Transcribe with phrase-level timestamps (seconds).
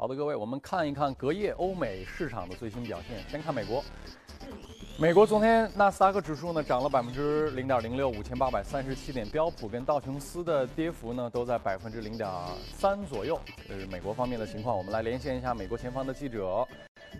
[0.00, 3.22] 好的，各位，我们看一看隔夜欧美市场的最新表现。
[3.28, 3.84] 先看美国，
[4.98, 12.26] 美国昨天纳斯达克指数呢涨了百分之零点零六，五千八百三十七点；标普跟道琼斯的跌幅呢都在百分之零点
[12.72, 13.38] 三左右。
[13.68, 14.74] 这是美国方面的情况。
[14.74, 16.66] 我们来连线一下美国前方的记者。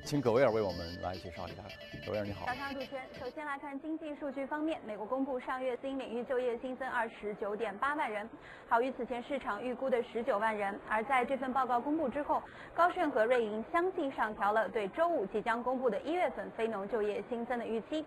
[0.04, 1.62] 请葛威尔为我们来介绍一下。
[2.04, 2.46] 葛威尔，你好。
[2.46, 8.28] 早上主持人，首先来看经济数据方面，美国公布上月新领域就业新增二十九点八万人，
[8.68, 10.78] 好于此前市场预估的十九万人。
[10.88, 12.42] 而在这份报告公布之后，
[12.74, 18.05] 高盛和瑞银相继上调了对周五即将公布的一月份非农就业新增的预期。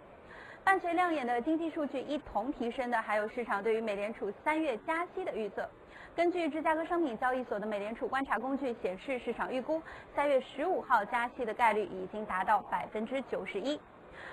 [0.64, 5.70] 伴随亮眼的经济数据一同提升的，还有市场对于美联储三月加息的预测。
[6.16, 9.82] 根据芝加哥商品交易所的美联储观察工具显示，市场预估
[10.16, 13.80] 三月十五号加息的概率已经达到百分之九十一。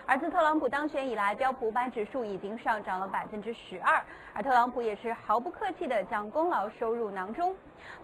[0.07, 4.03] 而自特朗普当选以来，标普五百指数已经上涨了百分之十二，
[4.33, 7.55] 而特朗普也是毫不客气地将功劳收入囊中。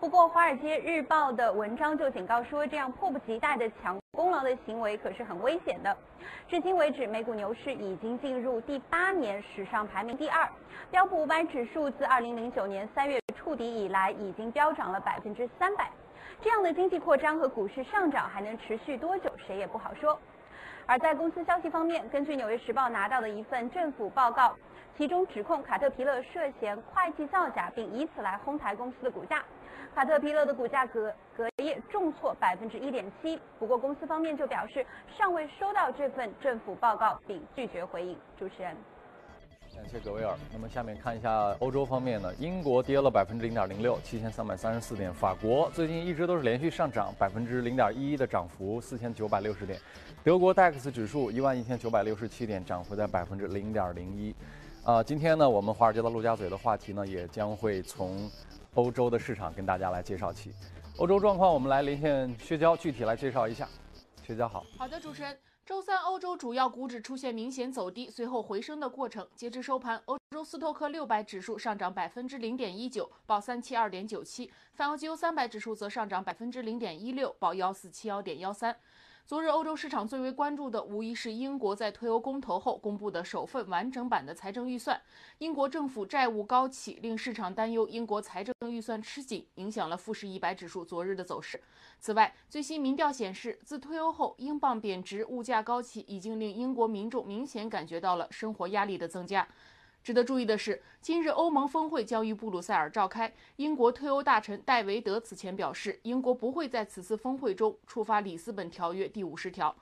[0.00, 5.96] 不过，《华尔街日报》的文章就警告说，这样迫不及待的抢功劳的行为可是很危险的。
[6.48, 10.48] 至今为止，美股牛市已经进入第八年，史上排名第二。
[10.90, 15.90] 标普五百指数自二零零九年三月触底以来，已经飙涨了百分之三百。
[16.40, 20.18] 这样的经济扩张和股市上涨还能持续多久，谁也不好说。
[20.88, 24.54] 而在公司消息方面，根据《纽约时报》拿到的一份政府报告，
[24.96, 29.44] 其中指控卡特皮勒涉嫌会计造假，并以此来哄抬公司的股价。
[29.96, 33.40] 卡特皮勒的股价隔隔夜重挫百分之一点七。
[33.58, 34.86] 不过公司方面就表示
[35.18, 38.16] 尚未收到这份政府报告，并拒绝回应。
[38.38, 38.76] 主持人。
[39.76, 40.34] 感谢格威尔。
[40.50, 45.12] 那么下面看一下欧洲方面呢，英国跌了百分之零点零六，七千三百三十四点。
[45.12, 49.78] 法国最近一直都是连续上涨，百分之零点一一的涨幅，四千九百六十点。
[50.24, 54.34] 德国 DAX 指数一万一千九百六十七点，涨幅在百分之零点零一。
[54.82, 58.30] 啊，今天呢，我们华尔街的陆家嘴的话题呢，也将会从
[58.74, 60.54] 欧洲的市场跟大家来介绍起。
[60.96, 63.68] 欧洲状况，我们来连线薛娇，具体来介绍一下。
[64.24, 64.64] 薛娇好。
[64.78, 65.36] 好的，主持人。
[65.66, 69.26] 周三，欧洲主要股指出现明显走低，随后回升的过程。
[69.34, 78.76] 截至收盘，欧洲斯托克六百指数上涨百分之零点一九，报三七二点九七；泛欧绩优三百指数则上涨百分之零点一六，报幺四七幺点幺三。
[79.26, 85.00] 昨日欧洲市场最为关注的，无疑是英国在退欧公投后公布的首份完整版的财政预算。
[85.38, 91.60] 英国政府债务高企，令市场担忧英国财政预算吃紧，影响了富时一百指数昨日的走势。
[91.98, 99.48] 此外，最新民调显示，自退欧后，英镑贬值、物价高企，已经令英国民众明显感觉到了生活压力的增加。
[100.06, 103.34] 值得注意的是，今日欧盟峰会将于布鲁塞尔召开。
[103.56, 109.74] 英国退欧大臣戴维德此前表示，英国不会在此次峰会中触发里斯本条约第五十条。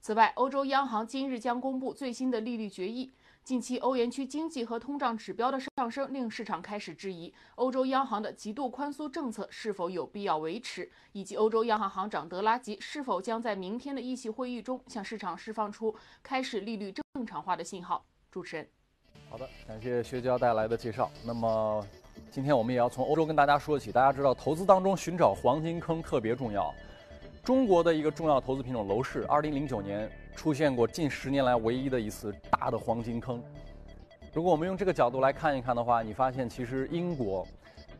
[0.00, 3.10] 此外，欧洲央行今日将公布最新的利率决议。
[3.42, 15.92] 近期欧元区经济和通胀指标的上升，令市场开始质疑欧洲央行的极度宽松政策是否有必要维持，以及欧洲央行行长德拉吉是否将在明天的议息会议中向市场释放出
[16.22, 18.06] 开始利率正常化的信号。
[18.30, 18.68] 主持人。
[19.32, 21.10] 好的，感谢薛娇带来的介绍。
[21.24, 21.82] 那么，
[22.30, 23.90] 今天我们也要从欧洲跟大家说起。
[23.90, 26.70] 大家知道，投资当中寻找黄金坑特别重要。
[27.42, 30.06] 中国的一个重要投资品种楼市，二零零九年
[30.36, 33.42] 出现过近十年来唯一的一次大的黄金坑。
[34.34, 37.48] 如果我们用这个角度来看一看的话，你发现其实英国，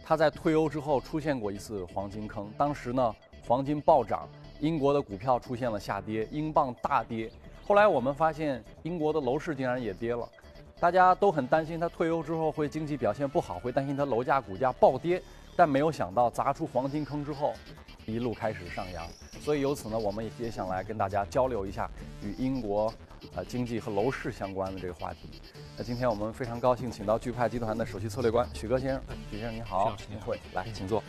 [0.04, 2.53] 它在退欧之后出现过一次黄金坑。
[2.59, 3.16] 当时呢，
[3.48, 4.28] 黄金暴涨，
[4.60, 7.31] 英国的股票出现了下跌，英镑大跌。
[7.66, 10.28] 后来我们发现，英国的楼市竟然也跌了。
[10.82, 15.22] 大家都很担心他退休之后会经济表现不好，会担心他楼价股价暴跌，
[15.54, 17.54] 但没有想到砸出黄金坑之后，
[18.04, 19.06] 一路开始上扬。
[19.41, 21.88] 所以由此呢，我们也想来跟大家交流一下
[22.21, 22.92] 与英国
[23.37, 25.41] 呃经济和楼市相关的这个话题。
[25.78, 31.00] 那今天我们非常高兴请到钜派集团的首席策略官许哥先生，许先生您好，您会来请坐。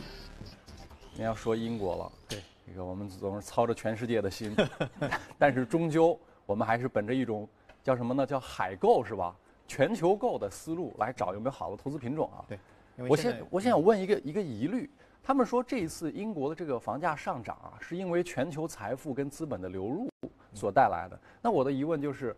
[1.15, 4.55] 您要说英国了，对，这个我们总是操着全世界的心，
[5.39, 7.49] 但是终究我们还是本着一种
[7.83, 8.23] 叫什么呢？
[8.23, 9.35] 叫海购是吧？
[9.67, 12.45] 全球购的思路来找有没有好的投资品种啊？
[12.47, 12.59] 对，
[13.07, 14.89] 我先我先想问一个一个疑虑，
[15.23, 20.07] 他们说这一次英国的这个房价上涨啊，是因为全球财富跟资本的流入
[20.53, 21.19] 所带来的。
[21.41, 22.35] 那我的疑问就是，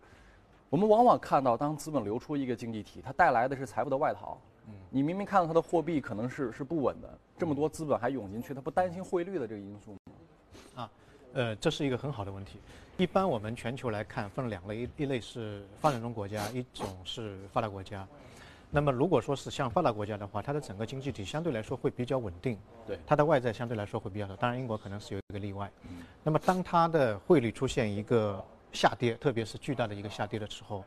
[0.70, 4.40] 我们往往看到当资本流出一个经济体，它带来的是财富的外逃。
[4.68, 9.98] 嗯，你明明看到它的货币可能是是不稳的，这么多资本还涌进去，它不担心汇率的这个因素吗？
[10.84, 10.92] 啊，
[11.34, 12.60] 呃，这是一个很好的问题。
[12.98, 18.08] 一般我们全球来看，分两类，一类是发展中国家，一种是发达国家。
[18.72, 22.58] 那么如果说是像发达国家的话，它的整个经济体相对来说会比较稳定，
[22.88, 24.36] 对，它的外债相对来说会比较少。
[24.38, 25.70] 当然，英国可能是有一个例外。
[26.24, 30.84] 那么当它的汇率出现一个下跌，特别是巨大的一个下跌的时候，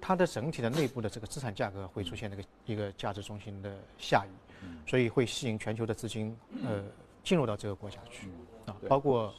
[0.00, 6.34] 它的整体的内部的这个资产价格会出现这个一个价值中心的下移，所以会吸引全球的资金
[6.66, 6.82] 呃
[7.22, 8.28] 进入到这个国家去。
[8.66, 9.32] 啊，包括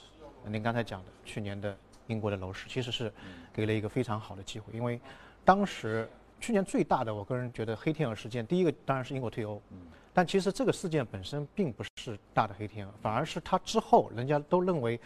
[0.45, 1.77] 您刚才讲的去年的
[2.11, 3.45] 英国的楼市，其实是嗯。
[3.53, 4.99] 给了一个非常好的机会，因为
[5.43, 6.07] 当时
[6.39, 9.77] 去年最大的，我个人觉得黑天鹅事件，第一个当然是英国退欧，嗯。
[10.13, 14.99] 但其实这个事件本身并不是大的黑天鹅，反而是它之后人家都认为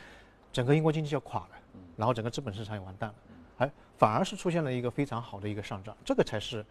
[0.51, 1.81] 整个英国经济要垮了，嗯。
[1.95, 3.15] 然后整个资本市场也完蛋了，
[3.57, 6.65] 而反而是出现了一个非常好的一个上涨，这个才是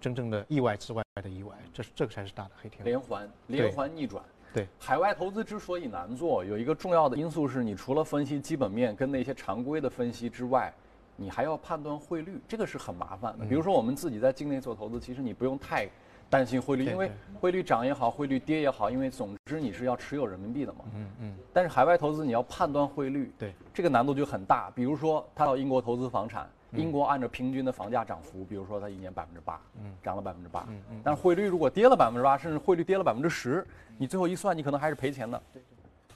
[0.00, 2.84] 真正的意外之外的意外，这是这个才是大的黑天鹅。
[2.84, 4.24] 连环连环逆转。
[4.52, 10.72] 对海外投资之所以难做，有一个重要的因素是你除了分析基本面跟那些常规的分析之外，
[11.16, 13.44] 你还要判断汇率，这个是很麻烦的。
[13.44, 15.88] 嗯比如说我们自己在境内做投资，其实你不用太
[16.30, 17.10] 担心汇率，因为
[17.40, 20.80] 汇率涨也好，汇率跌也好，因为总之你是要持有人民币的嘛。
[20.94, 24.70] 嗯嗯，但是海外投资你要判断汇率，对，这个难度就很大。
[24.74, 29.94] 比如说他到英国投资房产，嗯英国按照平均的房价涨幅，比如说它一年百分之八，嗯。
[30.02, 30.64] 涨了百分之八。
[30.68, 33.66] 嗯嗯，但是汇率如果跌了百分之八，甚至汇率跌了百分之十，
[33.96, 35.42] 你最后一算，你可能还是赔钱的。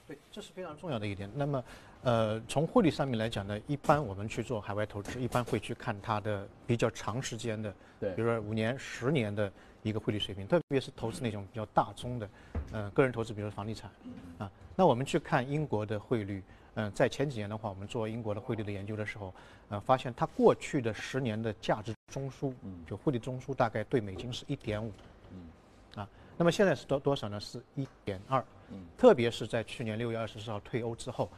[0.07, 1.31] 对，这是非常重要的一点。
[1.35, 1.65] 那么，
[2.03, 8.15] 呃，从汇率上面来讲呢，一般我们去做海外投资，一般会去看它的比较长时间的，对。
[8.15, 9.51] 比如说五年、十年的
[9.83, 12.29] 一个汇率水平，特别是投资那种比较大宗的，
[12.73, 13.91] 呃，个人投资，比如说房地产，
[14.39, 16.43] 啊，那我们去看英国的汇率，
[16.75, 19.35] 嗯、在前几年的话，我们做英国的汇率的研究的时候，
[19.69, 24.91] 呃，发现它过去的十年的价值中枢，嗯就汇率中枢大概对美金是一点五，
[25.33, 27.39] 嗯啊，那么现在是多多少呢？
[27.39, 28.43] 是一点二。
[28.71, 31.31] 嗯特别是在去年六月二十四号退欧之后，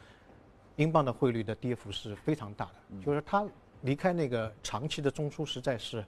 [0.76, 3.44] 英镑的汇率的跌幅是非常大的，嗯就是它
[3.80, 6.04] 离开那个长期的中枢实在是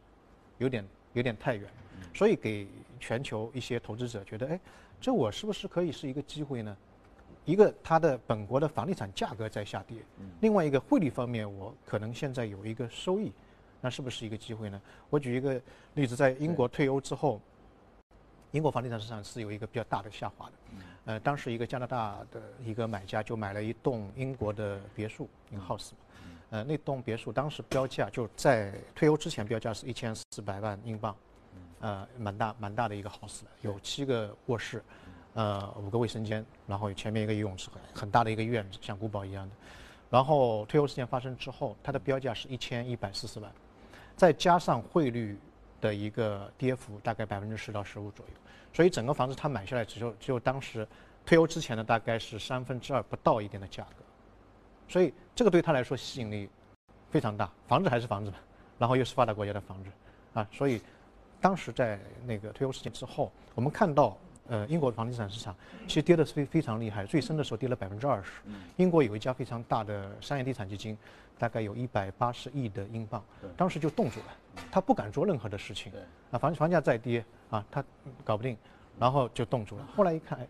[0.58, 2.68] 有点有点太远，嗯所以给
[3.00, 4.60] 全球一些投资者觉得，哎，
[5.00, 6.76] 这我是不是可以是一个机会呢？
[7.46, 13.32] 一个它的本国的房地产价格在下跌，嗯另外一个汇率方面我可能现在有一个收益，
[13.80, 14.78] 那是不是一个机会呢？
[15.08, 15.58] 我举一个
[15.94, 17.40] 例子，在英国退欧之后，
[18.50, 20.52] 英国房地产市场是有一个比较大的下滑的。
[21.04, 25.98] 呃，当时一个加拿大的一个买家就买了一栋英国的别墅，一个 house 嘛。
[26.50, 31.14] 呃，那栋别墅当时标价就在退欧之前标价是一千四百万英镑，
[31.78, 34.82] 呃，蛮大蛮大的一个 house，有七个卧室，
[35.36, 39.54] 呃，五个卫生间，然后前面一个游泳池，很大的一个院子，像古堡一样的。
[40.08, 43.52] 然后退欧事件发生之后，它的标价是一千一百四十万，
[44.16, 45.38] 再加上汇率
[45.78, 48.32] 的一个跌幅，大概百分之十到十五左右，
[48.72, 50.88] 所以整个房子他买下来只有只有当时
[51.26, 54.02] 退欧之前的大概是三分之二不到一点的价格，
[54.88, 56.48] 所以这个对他来说吸引力
[57.10, 58.38] 非常大，房子还是房子嘛，
[58.78, 59.90] 然后又是发达国家的房子，
[60.32, 60.80] 啊，所以
[61.42, 64.16] 当时在那个退欧事件之后，我们看到。
[64.48, 65.54] 呃，英国的房地产市场
[65.86, 68.42] 其实跌的是非非常厉害，最深的时候跌了百分之二十。
[68.76, 70.96] 英国有一家非常大的商业地产基金，
[71.38, 73.24] 大概有一百八十亿的英镑，
[73.56, 74.26] 当时就冻住了，
[74.70, 75.90] 他不敢做任何的事情。
[75.92, 76.00] 对
[76.30, 77.84] 啊，房房价再跌啊，他
[78.24, 78.56] 搞不定，
[78.98, 79.86] 然后就冻住了。
[79.96, 80.46] 后来一看，哎，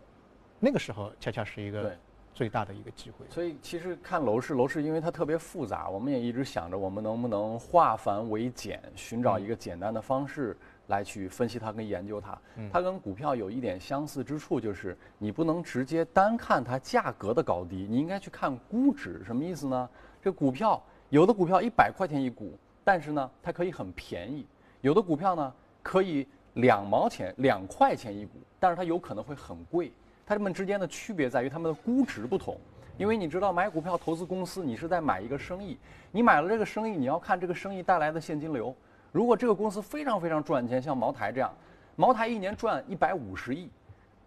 [0.59, 1.95] 那个时候恰恰是一个
[2.33, 3.25] 最大的一个机会。
[3.29, 10.55] 所以其实看楼市，楼市因为它特别复杂，我们也一直想着我们能不能化繁为简，寻找一个简单的方式
[10.87, 12.37] 来去分析它跟研究它。
[12.71, 19.21] 它跟股票有一点相似之处，就是你不能直接单看它价格的高低，你应该去看估值。
[19.23, 19.89] 什么意思呢？
[20.21, 24.45] 这股票有的股票一百块钱一股，但是呢它可以很便宜；
[24.81, 29.91] 有的股票呢可以两毛钱、两块钱一股，但是它有可能会很贵。
[30.25, 32.57] 它们之间的区别在于它们的估值不同。
[32.97, 35.77] 因为你知道买股票投资公司，你是在买一个生意，
[36.11, 38.75] 你买了这个生意，你要看这个生意带来的现金流。
[39.11, 41.53] 如果这个公司非常非常赚钱，像茅台这样，
[41.95, 43.69] 茅台一年赚一百五十亿，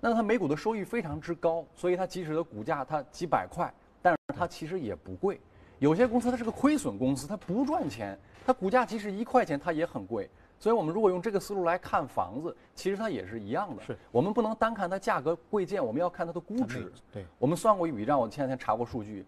[0.00, 5.40] 那它每股的收益非常之高，所以它即使的股价它几百块，但是它其实也不贵。
[5.78, 10.28] 有些公司它是个亏损公司，它不赚钱，它股价即使一块钱它也很贵。
[10.58, 13.82] 所以我们如果用这个思路来看房子，其实它也是一样的。
[13.82, 16.92] 是我们不能单看它价格贵贱，我们要看它的估值。
[17.10, 19.24] 对，我们算过一笔账，我前两天查过数据，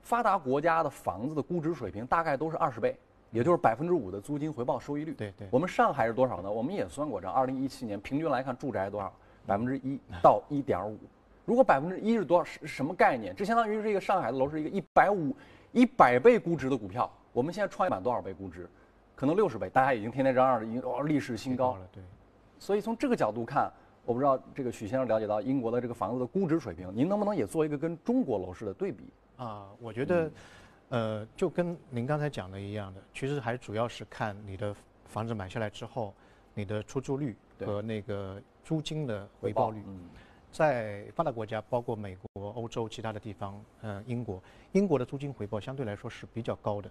[0.00, 2.98] 发达国家的房子的估值水平大概都是二十倍，
[3.30, 5.14] 也就是百分之五的租金回报收益率。
[5.14, 6.50] 对对我们上海是多少呢？
[6.50, 9.12] 我们也算过账，二零一七年平均来看，住宅多少？
[9.46, 10.98] 百分之一到一点五。
[11.44, 12.44] 如果百分之一是多少？
[12.44, 13.34] 是什么概念？
[13.34, 15.34] 这相当于是一个上海的楼市一个一百五、
[15.72, 17.10] 一百倍估值的股票。
[17.32, 18.68] 我们现在创业板多少倍估值？
[19.14, 21.80] 可能六十倍，大家已经天天嚷嚷着已经哦历史新高了。
[21.92, 22.02] 对。
[22.58, 23.70] 所以从这个角度看，
[24.04, 29.04] 我不知道这个许先生了解到英国的这个房子的估值水平，您能不能也做一个跟中国楼市的对比？
[29.36, 30.30] 啊，我觉得，
[30.90, 34.74] 呃，就跟您刚才讲的一样的，其实还主要是看你的
[35.06, 36.12] 房子买下来之后，
[36.52, 39.82] 你的出租率和那个租金的回报率。
[39.86, 40.00] 嗯，
[40.50, 44.42] 在发达国家，包括美国、欧洲其他的地方，呃，英国，
[44.72, 46.90] 英国的租金回报相对来说是比较高的，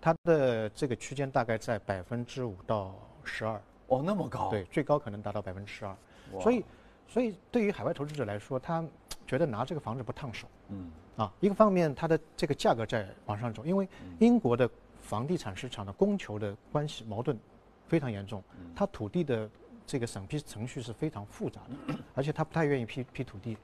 [0.00, 4.48] 它的这个区间大概在百分之五到十二，哦，那么高？
[4.48, 5.90] 对，最高可能达到百分之十二。
[6.34, 6.64] 哇所以，
[7.08, 8.84] 所以对于海外投资者来说，他
[9.26, 14.68] 觉得拿这个房子不烫手，嗯，啊，一个方面它的这个价格在往上走，因为英国的
[15.00, 17.38] 房地产市场的供求的关系矛盾
[17.88, 18.42] 非常严重，
[18.74, 19.50] 它土地的
[19.86, 23.56] 这个审批程序是非常复杂的，而且它不太愿意批批土地。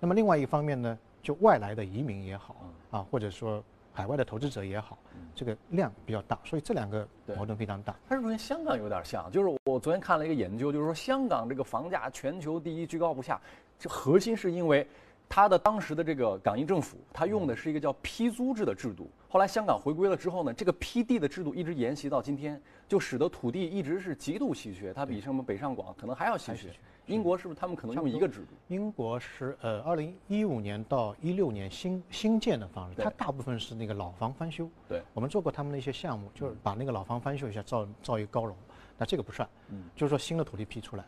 [0.00, 2.56] 那么另外一方面呢，就外来的移民也好
[2.90, 3.62] 啊，或者说
[3.92, 4.98] 海外的投资者也好，
[5.34, 7.94] 这个量比较大，所以这两个矛盾非常大。
[8.08, 13.40] 它是跟香港有点像，就是我昨天看了一个研究，就是说香港这个房价全球第一，居高不下，
[13.78, 14.86] 这核心是因为。
[15.28, 19.10] 它的当时的这个港英政府，它用的是一个叫批租制的制度。
[19.28, 26.68] 后来香港回归了之后呢，这个批地的制度一直沿袭到今天，就使得土地一直是极度稀缺，它比什么北上广可能还要稀缺。
[27.06, 28.48] 英国是不是他们可能用一个制度？
[28.68, 34.68] 英国是呃，二零一五年到一六年新新建的房子，它大部分是那个老房翻修。
[34.88, 38.54] 对，我们做过他们的一些项目，就是把那个老房翻修一下，造造一个高楼，
[38.98, 39.48] 那这个不算。
[39.70, 41.04] 嗯，就是说新的土地批出来，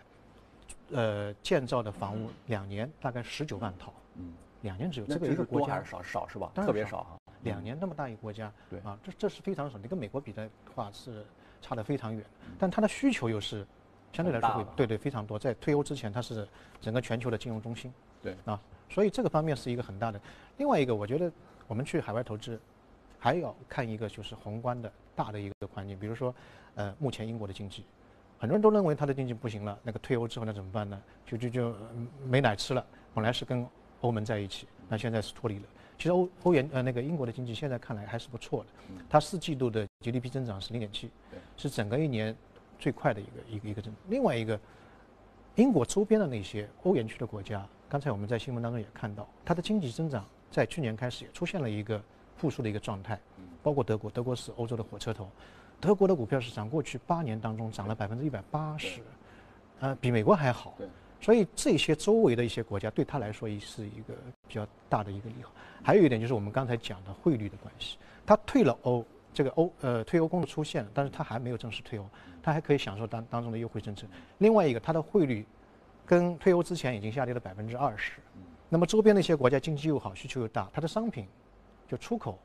[0.92, 3.92] 呃，建造的房屋两年大概十九万套。
[4.16, 6.50] 嗯，两年只有这个一个国家还是少少是吧？
[6.54, 7.16] 特别少啊。
[7.42, 9.78] 两年那么大一个国家，对啊，这这是非常少。
[9.78, 11.24] 你跟美国比的话是
[11.62, 12.22] 差得非常远，
[12.58, 13.66] 但它的需求又是
[14.12, 15.38] 相对来说会对对非常多。
[15.38, 16.46] 在退欧之前，它是
[16.82, 17.90] 整个全球的金融中心。
[18.22, 20.20] 对啊，所以这个方面是一个很大的。
[20.58, 21.32] 另外一个，我觉得
[21.66, 22.60] 我们去海外投资
[23.18, 26.34] 还要看一个就是宏观的大的一个环境，比如说
[26.74, 27.86] 呃，目前英国的经济，
[28.38, 31.02] 很多人都认为它的经济不行了，那个退欧之后那怎么办呢？
[31.24, 31.74] 就就就
[32.26, 32.84] 没奶吃了。
[33.14, 33.66] 本来是跟
[34.00, 35.64] 欧盟在一起，那现在是脱离了。
[35.96, 38.70] 其实欧欧元呃那个英国的经济现在看来还是不错的，
[39.08, 41.10] 它四季度的 GDP 增长是零点七，
[41.56, 42.34] 是整个一年
[42.78, 43.92] 最快的一个一个一个增。
[44.08, 44.58] 另外一个，
[45.56, 52.02] 英国周边的那些欧元区的国家，刚才我们在新闻当中也看到，它的经济增长在去年开始也出现了一个
[52.38, 53.20] 复苏的一个状态，
[53.62, 55.28] 包括德国，德国是欧洲的火车头，
[55.78, 59.02] 德国的股票市场过去八年当中涨了百分之一百八十，
[59.80, 60.78] 呃，比美国还好。
[61.20, 64.14] 所以这些周围的一些国家对他来说也是一个
[64.48, 65.52] 比较大的一个利好。
[65.82, 72.06] 还有一点就是我们刚才讲的汇率的关系，他退了欧，这个欧呃退欧公的出现了，但是他还没有正式退欧，
[72.42, 74.06] 他还可以享受当当中的优惠政策。
[74.38, 75.46] 另外一个，他的汇率
[76.04, 78.20] 跟退欧之前已经下跌了百分之二十。
[78.68, 81.26] 那么周边的一些国家经济又好，需求又大，它的商品
[81.88, 82.38] 就出口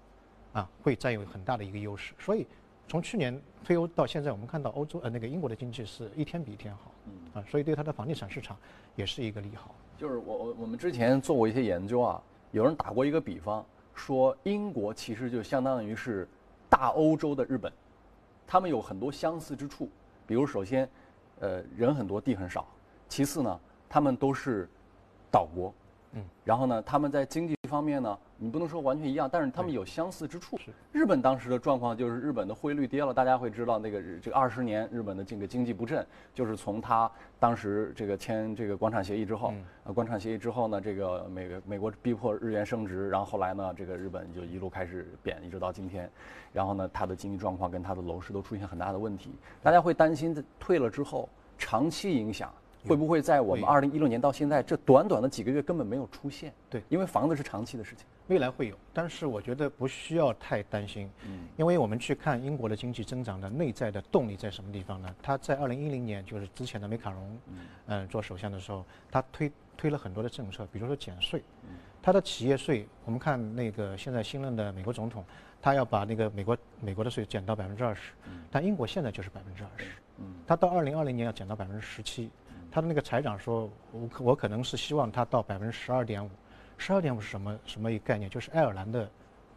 [0.53, 2.13] 啊会占有很大的一个优势。
[2.19, 2.47] 所以
[2.87, 6.91] 从去年退欧到现在，我们看到欧洲呃那个英国的经济是一天比一天好。
[7.33, 8.57] 啊，所以对它的房地产市场
[8.95, 9.75] 也是一个利好。
[9.97, 16.27] 就是我我我们之前做过一些研究啊，有人打过一个比方，说英国其实就相当于是
[16.69, 17.71] 大欧洲的日本，
[18.47, 19.89] 他们有很多相似之处，
[20.25, 20.87] 比如首先，
[21.39, 22.65] 呃，人很多，地很少；
[23.09, 24.69] 其次呢，他们都是
[25.31, 25.73] 岛国，
[26.13, 28.17] 嗯，然后呢，他们在经济方面呢。
[28.37, 30.59] 你不能说完全一样，但是他们有相似之处。
[30.91, 39.53] 日本当时的状况就是日本的汇率跌了，大家会知道那个这个二十年日本的这个经济不振，就是从他当时这个签这个广场协议之后，
[39.85, 46.11] 呃，广场协议之后呢，这个美美国逼迫日元升值，然后后来呢，这个日本就一路开始贬，一直到今天，
[46.51, 49.31] 然后呢，它的经济状况跟它的楼市都出现很大的问题，
[49.63, 52.51] 大家会担心退了之后长期影响。
[52.87, 56.53] 会不会在我们二零一六年到现在这短短的几个月根本没有出现？
[56.69, 61.09] 对，因为房子是长期的事情，未来会有，但是我觉得不需要太担心。
[61.25, 65.15] 嗯，因为我们去看英国的经济增长的内在的动力在什么地方呢？
[65.21, 67.39] 他在二零一零年，就是之前的梅卡荣，
[67.87, 71.43] 嗯，做首相的时候，他推推了很多的政策，比如说减税，
[72.01, 75.23] 他的企业税，我们看那个现在新任的美国总统，
[75.61, 78.11] 他要把那个美国美国的税减到百分之二十，
[78.51, 79.85] 但英国现在就是百分之二十，
[80.19, 82.29] 嗯，他到二零二零年要减到百分之十七。
[82.75, 86.29] 他的那个财长说，我我可能是希望他到百分之十二点五，
[86.77, 88.29] 十二点五是什么什么一个概念？
[88.29, 89.09] 就是爱尔兰的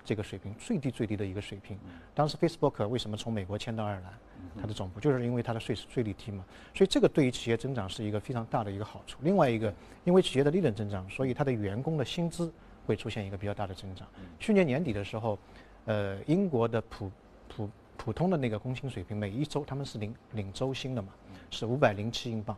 [0.04, 1.76] 这个水平，最低最低的一个水平。
[2.14, 4.12] 当时 Facebook 为什么从美国迁到爱尔兰，
[4.60, 6.44] 它的总部就是因为它的税税率低嘛。
[6.72, 9.18] 所以这个对于企业增长是一个非常大的一个好处。
[9.22, 12.52] 另外一个，因为企业的利润增长，所以它的员工的薪资
[12.86, 14.06] 会出现一个比较大的增长。
[14.38, 15.36] 去年年底的时候，
[15.86, 17.10] 呃，英国的普
[17.48, 21.08] 普普通的那个工薪水平，每一周他们是领领周薪的嘛，
[21.50, 22.56] 是五百零七英镑。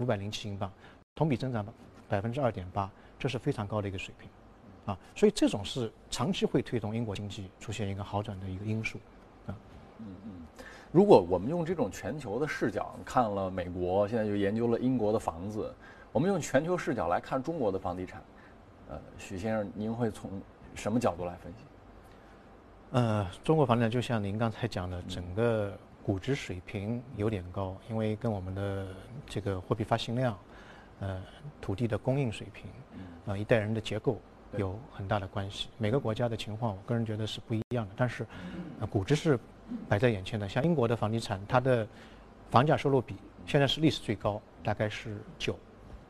[0.00, 0.72] 五百零七英镑，
[1.14, 1.64] 同比增长
[2.08, 4.28] 百分之二点八，这是非常高的一个水平，
[4.86, 8.98] 啊，所以这种是长期会推动英国经济出现一个好转的一个因素，
[9.46, 9.54] 啊，
[9.98, 10.32] 嗯嗯，
[10.90, 15.70] 如果我们用这种全球的视角看了美国，现在又研究了英国的房子，
[16.12, 18.22] 我们用全球视角来看中国的房地产，
[18.88, 20.30] 呃，许先生，您会从
[20.74, 21.64] 什么角度来分析？
[22.92, 25.76] 呃，中国房地产就像您刚才讲的，整个。
[26.10, 28.88] 估值水平有点高，因为跟我们的
[29.28, 30.36] 这个货币发行量、
[30.98, 31.22] 呃
[31.60, 32.68] 土地的供应水平、
[33.26, 34.20] 啊一代人的结构
[34.56, 35.68] 有很大的关系。
[35.78, 37.94] 每个国家的情况，我个人觉得是不一样的。
[37.96, 38.26] 但是，
[38.90, 39.38] 估值是
[39.88, 40.48] 摆在眼前的。
[40.48, 41.86] 像英国的房地产，它的
[42.50, 43.14] 房价收入比
[43.46, 45.56] 现在是历史最高，大概是九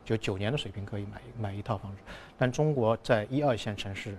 [0.03, 2.01] 就九年的水平可以买买一套房子，
[2.39, 4.17] 但中国在一二线城市，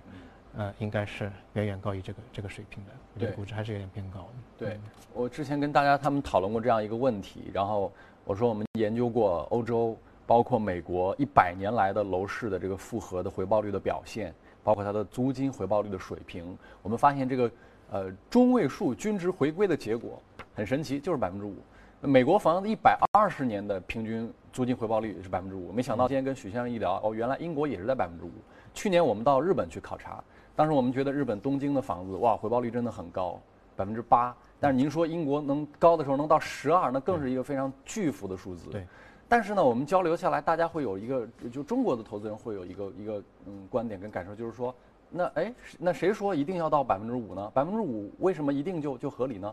[0.57, 4.27] 呃，应该是远远高于这个这个水平的，我觉得对估值还是有点偏高的。
[4.59, 4.81] 对，
[5.15, 7.91] 我之前跟大家他们讨论过这样一个问题，然后
[8.25, 17.51] 我说我们研究过欧洲，包括美国一百年来的楼市的这个复合的回报率的表现，包括它的租金回报率的水平，我们发现这个
[17.91, 20.21] 呃中位数均值回归的结果
[20.55, 21.55] 很神奇，就是百分之五。
[22.01, 28.31] 美国房子一百二十年的平均租金回报率是百分之五，没想到今天跟许先生一聊，哦，原来英国也是在百分之五。
[28.75, 30.23] 去年我们到日本去考察，
[30.55, 33.41] 当时我们觉得日本东京的房子哇，回报率真的很高，
[33.77, 34.35] 百分之八。
[34.61, 38.69] 但是您说英国能高的时候能到十二，那更是一个非常巨幅的数字。
[38.71, 38.87] 对。
[39.29, 44.75] 但是呢，我们交流下来，大家会有一个，就中国的投资人会有一个一个嗯观点跟感受，就是说，
[45.09, 47.51] 那哎，那谁说一定要到百分之五呢？
[47.55, 49.53] 百分之五为什么一定就就合理呢？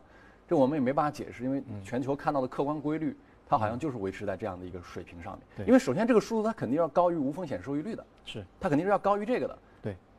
[0.49, 3.15] 这我们也没办法解释，因为全球看到的客观规律，
[3.47, 5.41] 它好像就是维持在这样的一个水平上面。
[5.55, 9.57] 对因为首先这个数字它肯定要高于无风险收益率的，是它肯定是要高于这个的。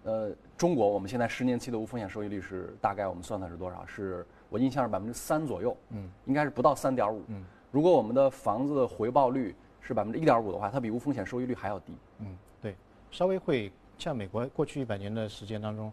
[0.03, 3.85] 对，呃，中国我们现在十年期的无风险收益率是大概我们算算是多少？
[3.87, 7.23] 是我印象是百分之三左右，嗯，应该是不到三点五。
[7.29, 11.95] 嗯，如果我们的房子的回报率是百分之一点五的话，它比无风险收益率还要低。
[12.19, 12.75] 嗯，对，
[13.11, 15.93] 稍微会像美国过去一百年的时间当中，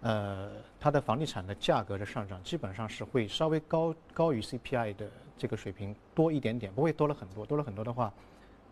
[0.00, 0.50] 呃，
[0.80, 8.12] 它的房地产的价格的上涨基本上是会稍微高高于 CPI 的这个水平多一点点，不会多了很多，多了很多的话，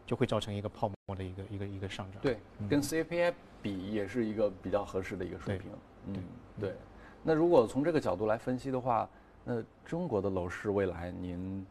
[0.06, 2.20] 就会造成一个泡沫的一个一个一个上涨。
[2.23, 3.32] 对，跟 CPI
[3.62, 5.70] 比也是一个比较合适的一个水平。
[6.06, 6.23] 嗯，
[6.61, 6.75] 对。
[7.23, 9.08] 那如果从这个角度来分析的话，
[9.44, 11.66] 那中国的楼市未来您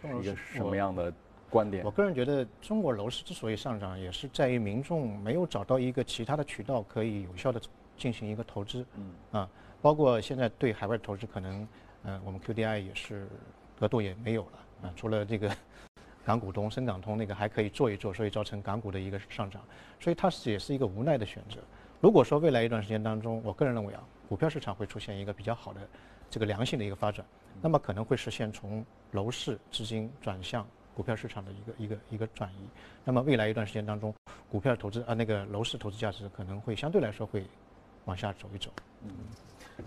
[0.00, 1.12] 是一个什么样的
[1.50, 1.90] 观点我？
[1.90, 7.60] 个人觉得，中国楼市之所以上涨，也是在于民众没有找到一个其他的渠道可以有效的
[7.96, 8.84] 进行一个投资。
[8.96, 9.48] 嗯啊，
[9.82, 11.68] 包括现在对海外投资，可能，
[12.04, 13.28] 嗯、我们 QDII 也是
[13.80, 15.54] 额度也没有了啊，除了这个
[16.24, 19.62] 港股通、深港通那个还可以做一做，所以造成港股的一个上涨，
[20.00, 21.58] 所以它是也是一个无奈的选择。
[22.00, 25.80] 如果说未来一段时间当中，我个人认为啊，股票市场会出现一个比较好的
[26.30, 27.24] 这个良性的一个发展，
[27.60, 32.68] 那么可能会实现从楼市资金转向股票市场的一个一个一个转移。
[33.04, 34.14] 那么未来一段时间当中，
[34.50, 37.44] 股票投资啊那个楼市投资价值可能会相对来说会
[38.04, 38.70] 往下走一走。
[39.04, 39.10] 嗯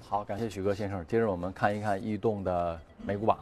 [0.02, 1.06] 好，感谢许哥先生。
[1.06, 3.40] 接着我们看一看异动的美股榜。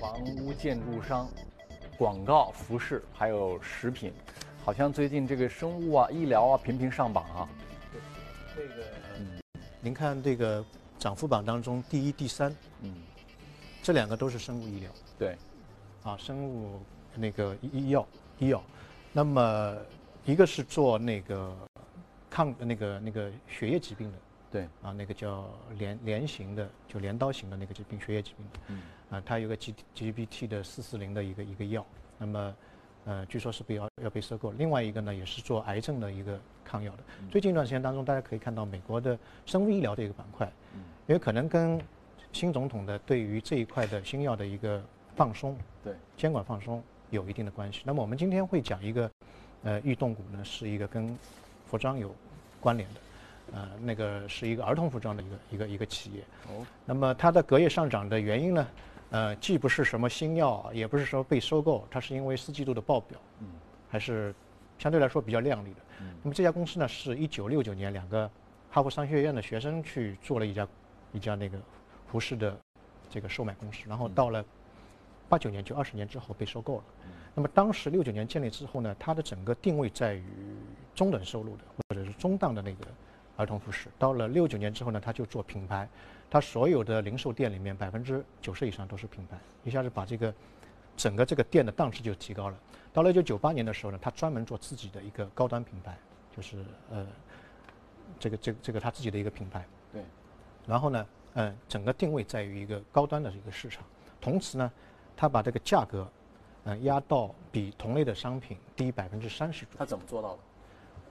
[0.00, 1.28] 房屋建筑商、
[1.96, 4.12] 广告、服饰，还有食品，
[4.64, 7.48] 好像最近这个生物啊、医疗啊频频上榜啊。
[8.56, 8.84] 这个，
[9.80, 10.64] 您看这个
[10.98, 12.94] 涨幅榜当中第一、第三嗯，
[13.82, 15.36] 这两个都是生物医疗对，
[16.02, 16.80] 啊，生物
[17.14, 18.06] 那个医医药
[18.38, 18.62] 医药。
[19.12, 19.76] 那么
[20.24, 21.56] 一个是做那个
[22.30, 24.18] 抗那个那个血液疾病的
[24.50, 28.60] 对，啊，那个叫镰镰型的，就镰刀型的那个疾病，血液疾病的。
[28.68, 28.82] 嗯，
[29.14, 31.86] 啊，它有个 G GPT 的四四零的一个一个药，
[32.18, 32.54] 那么
[33.04, 34.50] 呃，据说是被要要被收购。
[34.52, 36.98] 另外一个呢，也是做癌症的一个抗药的。
[37.30, 40.50] 最近一段时间当中，大家可以看到美国的生物医疗的一个板块，
[41.06, 41.80] 因为可能跟
[42.32, 44.82] 新总统的对于这一块的新药的一个
[45.14, 47.82] 放松，对，监管放松有一定的关系。
[47.84, 49.10] 那么我们今天会讲一个，
[49.62, 51.16] 呃，裕动股呢是一个跟
[51.66, 52.12] 服装有
[52.58, 53.00] 关联的。
[53.52, 58.66] 呃，那个是一个儿童服装的一个一个一个企业，哦，那么它的隔夜上涨的原因呢，
[59.10, 63.46] 呃，既不是什么新药，也不是说被收购，它是因为四季度的报表，嗯，
[63.88, 64.34] 还是
[64.78, 65.80] 相对来说比较亮丽的。
[66.00, 68.28] 嗯那么这家公司呢，是一九六九年两个
[68.70, 70.66] 哈佛商学院的学生去做了一家
[71.12, 71.56] 一家那个
[72.08, 72.58] 服饰的
[73.08, 74.44] 这个售卖公司，然后到了
[75.28, 76.84] 八九年就二十年之后被收购了。
[77.34, 80.24] 那么当时六九年建立之后呢，它的整个定位在于
[80.94, 82.86] 中等收入的或者是中档的那个
[83.36, 83.88] 儿童服饰。
[83.98, 85.88] 到了六九年之后呢，他就做品牌，
[86.30, 90.32] 他所有的零售店里面百分之九十以上都是品牌，一下子把这个
[90.96, 92.56] 整个这个店的档次就提高了。
[92.92, 95.96] 到了一九九八年的时候呢，他专门做自己的一个高端品牌，
[96.36, 97.06] 就是呃
[98.18, 99.66] 这个这个这个他自己的一个品牌。
[99.92, 100.02] 对。
[100.66, 103.84] 然后呢，呃，整个定位在于一个高端的一个市场，
[104.20, 104.72] 同时呢，
[105.16, 106.08] 他把这个价格，
[106.64, 109.78] 呃，压到比同类的商品低百分之三十左右。
[109.78, 110.38] 他怎么做到的？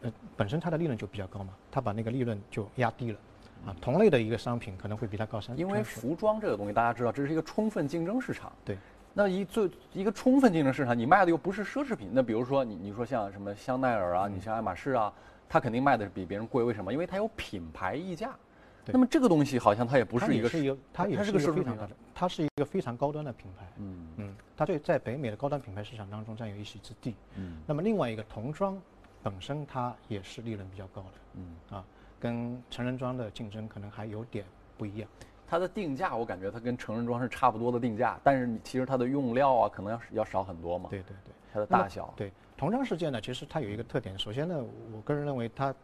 [0.03, 3.17] 呃，本身它的利润就比较高嘛，它把那个利润就压低了，
[3.65, 5.57] 啊，同类的一个商品可能会比它高三。
[5.57, 8.51] 因为服装这个东西，大家知道，这是一个充分竞争市场。
[8.63, 8.77] 对。
[9.15, 15.13] 那一最一个充分竞争市场，你卖的又不是奢侈品，那比如说你你说像什么香奈儿啊，你像爱马仕啊，
[15.47, 16.91] 它肯定卖的比别人贵，为什么？
[16.91, 18.33] 因为它有品牌溢价。
[18.87, 23.65] 那么这个东西好像它也不是一个它也是一个，它也是个非常高的，它是一个非常高端的品牌。
[23.77, 27.15] 嗯嗯，它对在北美的高端品牌市场当中占有一席之地。
[27.37, 28.77] 嗯那么另外一个童装
[29.23, 31.85] 本身它也是利润比较高的嗯，啊，
[32.19, 34.45] 跟成人装的竞争可能还有点
[34.77, 35.09] 不一样。
[35.47, 40.89] 它它的定价我感觉它跟成人装是差不多的定价，但是你其实它的用料啊可能要要少很多嘛。
[40.89, 42.11] 对对对，它的大小。
[42.17, 44.17] 对童装事件呢，其实它有一个特点。
[44.17, 45.75] 首先呢，我个人认为它，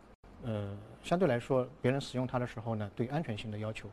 [0.41, 3.87] 呃，相对来说，别人使用它的时候呢，对安全性的要求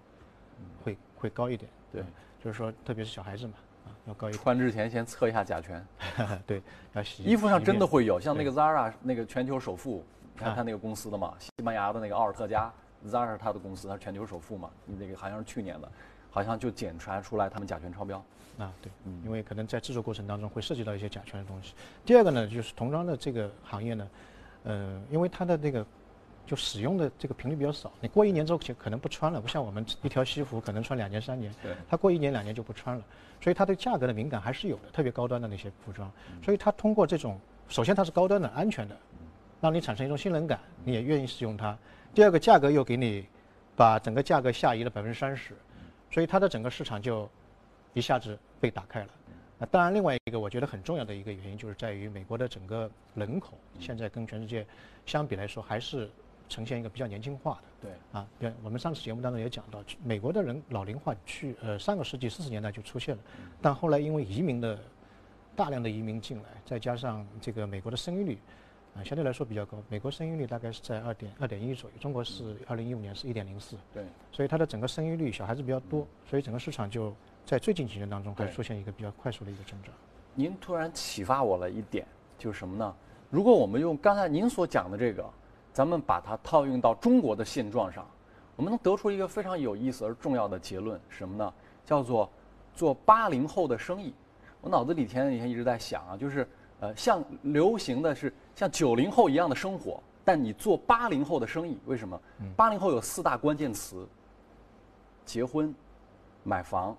[0.82, 1.70] 会会高一点。
[1.92, 2.02] 对，
[2.42, 3.60] 就是说，特别是小孩子嘛，啊，
[4.06, 4.42] 要高一点。
[4.42, 5.86] 穿之前先测一下甲醛。
[6.46, 7.22] 对，要洗。
[7.22, 12.72] 衣服上真的会有，像那个 Zara 那个全球首富，你看他那个公司的嘛，西班牙的那个奥尔特加
[13.06, 15.88] ，Zara 是他的公司，他是全球首富嘛，那个好像是去年的，
[16.30, 18.22] 好像就检查出来他们甲醛超标。
[18.58, 18.90] 啊，对，
[19.22, 21.74] 因为可能在制作过程当中会涉及到一些甲醛的东西。
[22.06, 24.08] 第二个呢，就是童装的这个行业呢，
[24.64, 25.84] 呃，因为它的那个
[26.46, 33.04] 就使用的这个频率比较少，你过一年之后可能不穿了，不像我们一条西服可能穿两年三年，对，它过一年两年就不穿了，
[33.40, 36.10] 所以它对价格的敏感还是有的，特别高端的那些服装。
[36.42, 38.96] 所以它通过这种，首先它是高端的、安全的，
[39.60, 41.76] 让你产生一种信任感，你也愿意使用它。
[42.14, 43.26] 第二个价格又给你
[43.74, 45.54] 把整个价格下移了百分之三十，
[46.10, 47.28] 所以它的整个市场就。
[47.92, 49.08] 一下子被打开了，
[49.56, 54.66] 那当然，另外一个我觉得很重要的一个原因，就是在于美国的整个人口现在跟全世界
[55.06, 56.10] 相比来说，还是
[56.48, 57.88] 呈现一个比较年轻化的。
[57.88, 57.90] 对。
[58.12, 63.22] 啊，对，我们上次节目当中也讲到，美国的人老龄化去呃上个世纪四十年代就出现了，
[63.60, 64.78] 但后来因为移民的
[65.54, 68.38] 大量的移民进来，再加上这个美国的生育率
[68.96, 73.76] 啊相对来说比较高，美国生育率大概是在二点二点一左右，中国是二零一五年是一点零四。
[73.92, 74.04] 对。
[74.32, 77.14] 所以它的整个生育率小孩子比较多，所以整个市场就。
[77.46, 79.94] 在最近几年当中，还出现一个比较快速的一个增长。
[80.34, 82.04] 您突然启发我了一点，
[82.36, 82.92] 就是什么呢？
[83.30, 85.24] 如果我们用刚才您所讲的这个，
[85.76, 88.06] 咱们把它套用到中国的现状上，
[88.56, 91.52] 我们能得出一个非常有意思而重要的结论，什么呢？
[91.84, 92.30] 叫做
[92.74, 94.14] 做八零后的生意。
[94.62, 96.48] 我脑子里前几天一直在想啊，就是
[96.80, 102.18] 呃，像流行的是像九零后一样的生活，但你做八零后的生意，为什么？
[102.56, 104.08] 八零后有四大关键词：
[105.26, 105.74] 结婚、
[106.42, 106.96] 买房。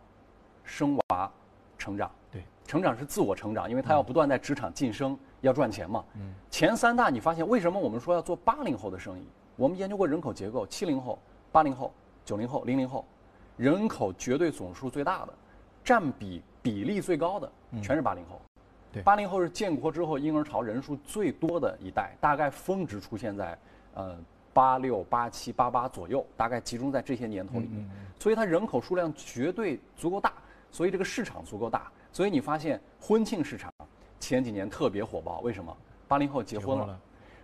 [0.63, 1.32] 生娃，
[1.80, 6.04] 成长，对，成长是自我成长，因为他要不断在职场晋升，要赚钱嘛。
[6.16, 9.24] 嗯，前三大你发现为什么我们说要做八零后的生意？
[9.56, 11.18] 我们研究过人口结构，七零后、
[11.52, 11.92] 八零后、
[12.24, 13.04] 九零后、零零后，
[13.56, 15.34] 人口绝对总数最大的，
[15.84, 18.40] 占比比例最高的，全是八零后。
[18.92, 23.58] 对，八零后是建国之后婴儿潮人数最多的一代，大概峰值出现在，
[23.96, 24.16] 呃。
[24.54, 30.34] 八六八七八八左右，大概集中在这些年头里面，所以它人口数量绝对足够大，
[30.72, 33.72] 所以这个市场足够大，所以你发现婚庆市场
[34.20, 35.76] 前几年特别火爆，为什么？
[36.08, 37.00] 八零后结婚了，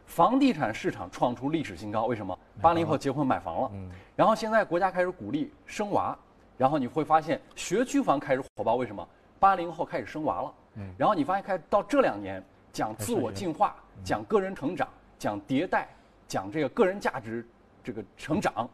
[0.05, 2.37] 房地产市场创出历史新高，为什么？
[2.61, 3.71] 八零后结婚买房了，
[4.15, 6.17] 然后现在国家开始鼓励生娃，
[6.57, 9.07] 然后你会发现学区房开始火爆，为什么？
[9.39, 10.53] 八零后开始生娃了，
[10.97, 15.87] 然后你发现开到这两年讲自我进化，讲个人成长，讲迭代。
[16.25, 17.47] 讲这个个人价值，
[17.83, 18.67] 这个成长，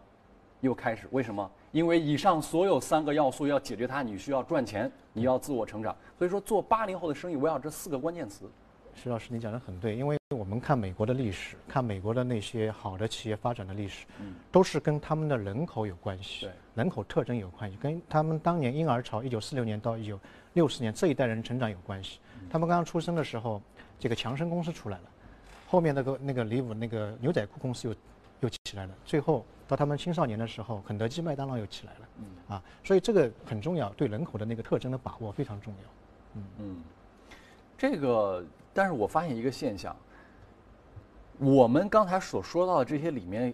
[0.62, 1.52] 又开始为什么？
[1.72, 5.96] 因为以上所有三个要素要解决它，你需要赚钱，你要自我成长。
[6.18, 8.50] 所以说，做八零后的生意，围绕这四个关键词。
[8.96, 14.06] 徐老师，你讲的很对，因为我们看美国的历史，看美国的那些好的企业发展的历史，
[14.52, 20.20] 都是跟他们的人口有关系，对，人口特征有关系，跟他们当年婴儿潮一九四六年到一九
[20.54, 22.20] 六四年这一代人成长有关系。
[22.50, 23.62] 他们刚刚出生的时候，
[23.98, 25.04] 这个强生公司出来了。
[25.68, 27.98] 后面那个那个李武那个牛仔裤公司又又
[28.70, 32.26] 起来了，最后到他们青少年的时候，肯德基、麦当劳又起来了，嗯。
[32.56, 35.90] 啊，所以这个很重要，对人口的那个特征的把握非常重要，
[36.36, 36.44] 嗯。
[36.60, 36.84] 嗯，
[37.76, 39.96] 这个，但是我发现一个现象，
[41.40, 43.52] 我们刚才所说到的这些里面，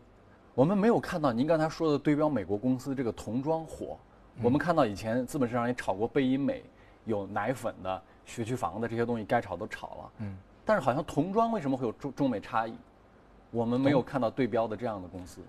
[0.54, 3.98] 我们没有看到您刚才说的对标美国公司这个童装火，
[4.44, 6.62] 我们看到以前资本市场也炒过贝因美，
[7.06, 10.38] 有奶粉的、学区房的这些东西，该炒都炒了，嗯。
[10.66, 12.76] 但是好像童装为什么会有中中美差异？
[13.56, 15.40] 我们没有看到对标的这样的公司。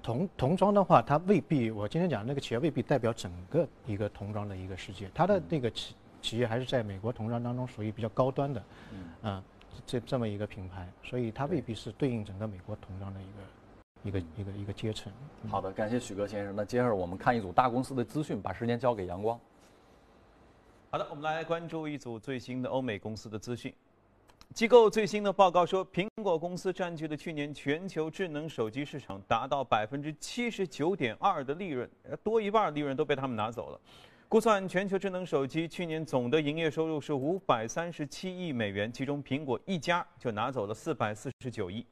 [0.00, 5.10] 童童装的话，它未必，我今天讲那个企业未必代表整个一个童装的一个世界。
[5.12, 8.62] 它的那个企企业还是在美国童装当中属于比较高端的，
[9.22, 9.42] 嗯，
[9.84, 15.12] 这这么一个品牌，所以它未必是对应整个美国童装的一个一个一个一个阶层。
[15.48, 16.54] 好的，感谢许哥先生。
[16.54, 19.38] 那接着我们看一组大公司的资讯，把时间交给阳光。
[20.90, 23.74] 好的，我们来关注一组最新的欧美公司的资讯。
[24.54, 31.88] 机构最新的报告说，苹果公司占据了去年全球智能手机市场达到百分之七十九点二的利润，
[32.24, 33.80] 多一半利润都被他们拿走了。
[34.26, 41.86] 估算全球智能手机去年总的营业收入是五百三十七亿美元，其中苹果一家就拿走了四百四十九亿。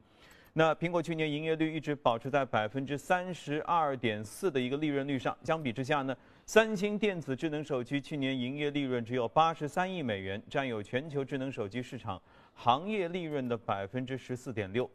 [0.53, 6.17] 那苹果去年营业率一直保持在百分之三十二点四的一个利润率上，相比之下呢，
[6.47, 12.21] 三星电子智能手机去年营业利润只有八十三亿美元，占有全球智能手机市场。
[12.57, 14.91] 行业利润的百分之十四点六，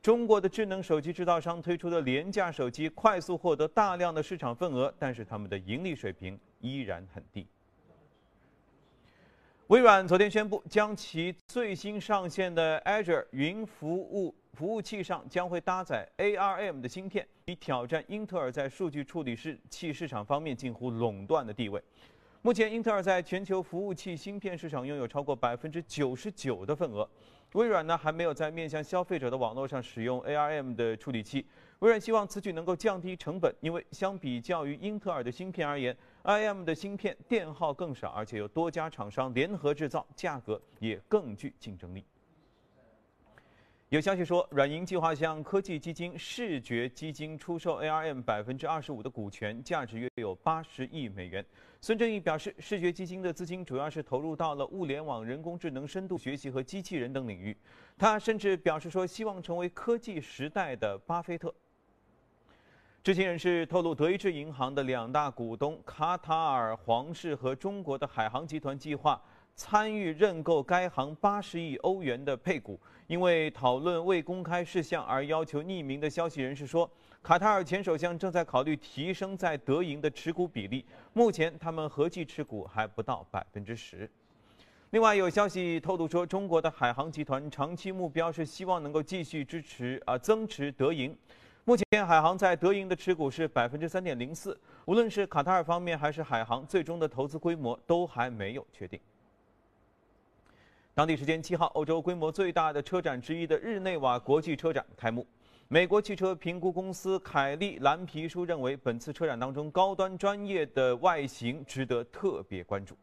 [0.00, 7.44] 中国的智能手机制造商推出的廉价手机快速获得大量的市场份额，但是他们的盈利水平依然很低。
[9.68, 19.36] 微软昨天宣布，将其最新上线的 Azure 云服务服务器上将会搭载 ARM 的芯片，以挑战英特尔在数据处理
[19.68, 21.82] 器市场方面近乎垄断的地位。
[22.46, 27.10] 目前，英特尔在全球服务器芯片市场拥有超过百分之九十九的份额。
[27.54, 31.44] 微软呢，还没有在面向消费者的网络上使用 ARM 的处理器。
[31.80, 42.04] 微软希望此举能够降低成本，因为相比较于英特尔的芯片而言，ARM 的芯片电耗更少，而且有多家厂商联合制造，价格也更具竞争力。
[43.88, 51.44] 有消息说，软银计划向科技基金视觉基金出售 ARM 百分之二十五的股权，价值约有八十亿美元。
[51.80, 57.56] 孙正义表示，视觉基金的资金主要是投入到了物联网、人工智能、深度学习和机器人等领域。
[57.96, 61.54] 他甚至表示说，希望成为科技时代的巴菲特。
[63.04, 69.22] 知情人士透露，德意志银行的两大股东卡塔尔皇室和中国的海航集团计划。
[69.54, 76.90] 参与认购该行八十亿欧元的配股，因为讨论未公开事项而要求匿名的消息人士说，
[77.26, 84.08] 卡塔尔前首相正在考虑提升在德银的持股比例，目前他们合计持股还不到百分之十。
[84.90, 91.18] 另外有消息透露说，中国的海航集团长期目标是希望能够继续支持啊增持德银，
[91.64, 99.00] 目前海航在德银的持股是百分之三点零四，无论是卡塔尔方面还是海航，最终的投资规模都还没有确定。
[100.94, 105.26] 当地时间七号，欧洲规模最大的车展之一的日内瓦国际车展开幕。
[105.68, 112.96] 美国汽车评估公司凯利蓝皮书认为，本次车展当中高端专业的外形值得特别关注。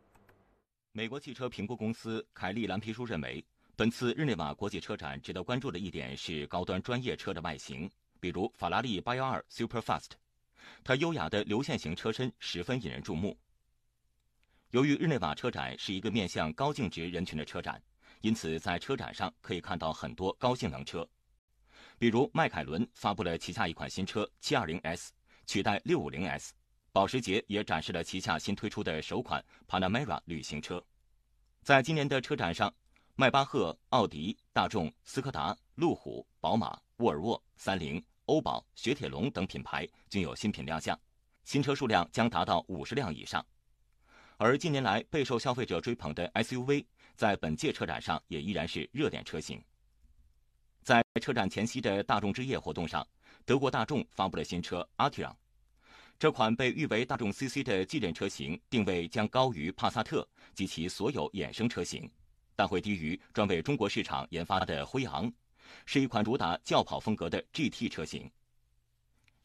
[0.93, 3.43] 美国汽车评估公司凯利蓝皮书认为，
[3.75, 10.11] 本次日内瓦国际车展值得关注的一点是高端专业车的外形，比如法拉利812 Superfast，
[10.85, 13.37] 它优雅的流线型车身十分引人注目。
[14.69, 17.83] 由于日内瓦车展是一个面向高净值人群的车展，
[18.21, 21.05] 因此在车展上可以看到很多高性能车，
[21.97, 25.09] 比如迈凯伦发布了旗下一款新车 720S，
[25.45, 26.49] 取代 650S；
[26.91, 30.83] 保时捷也展示了旗下新推出的首款 Panamera 旅行车。
[31.61, 32.73] 在今年的车展上，
[33.15, 40.99] 迈巴赫、奥迪、大众、斯柯达、路虎、宝马、沃尔沃、三菱、欧宝、雪铁龙等品牌均有新品亮相，
[41.45, 43.45] 新车数量将达到五十辆以上。
[44.37, 49.63] 而近年来备受消费者追捧的 SUV，在本届车展上也依然是热点车型。
[50.83, 53.07] 在车展前夕的大众之夜活动上，
[53.45, 55.33] 德国大众发布了新车 Arteon。
[56.19, 62.09] 这款被誉为大众 CC 的继任车型，定位将高于帕萨特及其所有衍生车型，
[62.55, 65.31] 但会低于专为中国市场研发的辉昂，
[65.85, 68.29] 是一款主打轿跑风格的 GT 车型。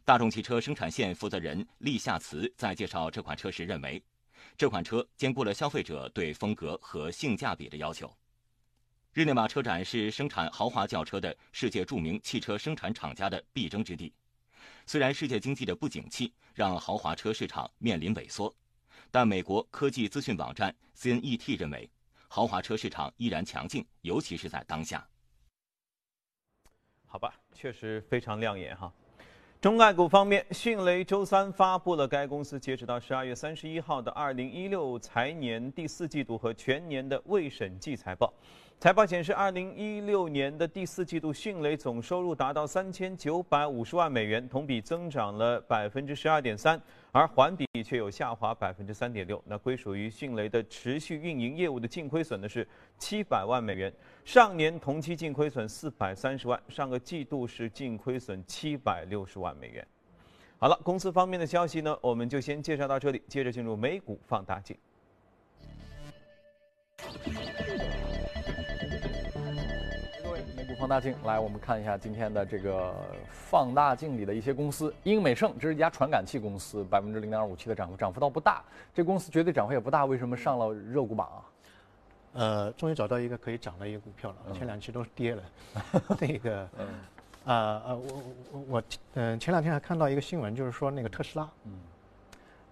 [0.05, 4.03] 大众汽车生产线负责人厉夏茨在介绍这款车时认为。
[4.57, 8.13] 这款车兼顾了消费者对风格和性价比的要求。
[9.19, 14.15] 日内瓦车展是生产豪华轿车的世界著名汽车生产厂家的必争之地。
[14.87, 18.55] 虽然世界经济的不景气让豪华车市场面临萎缩，
[19.11, 21.91] 但美国科技资讯网站 CNET 认为，
[22.29, 25.05] 豪华车市场依然强劲，尤其是在当下。
[27.05, 28.93] 好吧，确实非常亮眼哈。
[29.61, 38.33] 中概股方面，迅雷周三发布了该公司截止到十二月三十一号的二零一六财年第四季度和全年的未审计财报。
[38.79, 46.81] 财报显示，二零一六年的第四季度，迅雷总收入达到三千九百五十万美元，同比增长了百分之十二点三，
[47.13, 49.43] 而环比却有下滑百分之三点六。
[49.47, 52.67] 那归属于迅雷的持续运营业务的净亏损呢是
[52.99, 53.93] 七百万美元，
[54.25, 59.87] 上年同期净亏损四百三十万，上个季度是净亏损七百六十万美元。
[60.59, 64.77] 好了，公司方面的消息呢，我们就先介绍到这里，接着进入美股放大镜。
[70.79, 72.95] 放大镜来，我们看一下今天的这个
[73.33, 74.95] 放大镜里的一些公司。
[75.03, 78.63] 英美盛这是一家传感器公司，百分之零点五七的涨幅，涨幅倒不大。
[78.95, 81.43] 这公司绝对涨幅也不大，为什么上了热股榜啊？
[82.35, 85.43] 呃，终于找到一个可以涨的一个股票了，前两期都是跌了。
[86.21, 86.61] 那个，
[87.45, 88.83] 啊呃，我我我
[89.15, 91.73] 嗯，前两天还看到一个新闻，就是说那个特斯拉，嗯，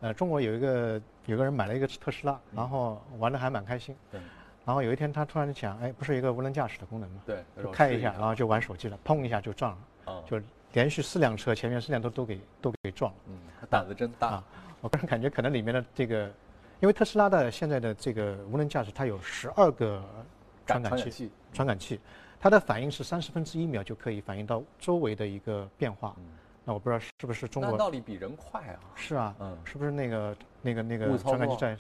[0.03, 3.97] 呃，中国有一个有个人买了一个特斯拉，然后玩的还蛮开心。
[4.13, 4.21] 对。
[4.67, 7.23] 然后有一天，他突然想，哎，不是一个无人驾驶的功能吗？
[7.25, 10.41] 对，开一下，然后就玩手机了，砰一下就撞了，就
[10.73, 13.19] 连续四辆车前面四辆都都给都给撞了。
[13.29, 14.43] 嗯，他胆子真大。
[14.81, 16.25] 我个人感觉可能里面的这个，
[16.81, 20.03] 因为特斯拉的现在的这个无人驾驶，它有十二个
[20.67, 22.01] 传感器，传感器，
[22.41, 26.17] 它的反应是三十分之一秒就可以反映到周围的一个变化。
[26.65, 28.81] 那我不知道是不是中国那道理比人快啊？
[28.97, 31.77] 是啊，嗯是不是那个那个那个传感器在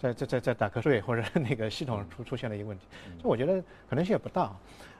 [0.00, 2.86] 在在在在打瞌睡，或者那个系统出出现了一个问题？
[3.22, 4.56] 这我觉得可能性也不大。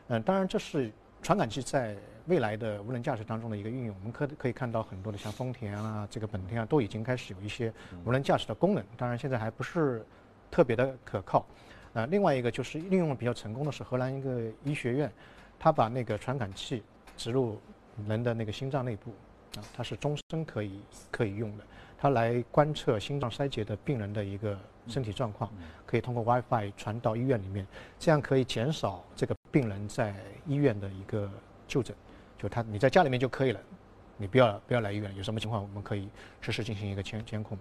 [0.08, 3.96] 嗯，当然这是传感器在未来的无人驾驶当中的一个运用。
[3.98, 7.72] 我们可可以看到很多的像丰田啊、这个本田啊，都已经开始有一些
[8.04, 8.84] 无人驾驶的功能。
[8.98, 10.04] 当然现在还不是
[10.50, 11.46] 特别的可靠。
[11.94, 15.10] 呃，另外一个就是应用比较成功的是荷兰一个医学院，
[15.58, 16.82] 他把那个传感器
[17.16, 17.58] 植入
[18.06, 19.10] 人的那个心脏内部，
[19.56, 21.64] 啊，它是终身可以可以用的，
[21.98, 24.56] 它来观测心脏衰竭的病人的一个
[24.88, 25.50] 身体状况，
[25.86, 27.66] 可以通过 WiFi 传到医院里面，
[27.98, 30.14] 这样可以减少这个病人在
[30.46, 31.30] 医院的一个
[31.66, 31.94] 就诊，
[32.38, 33.60] 就他你在家里面就可以了，
[34.16, 36.08] 你不要不要来医院，有什么情况我们可以
[36.40, 37.58] 实时进行一个监监控。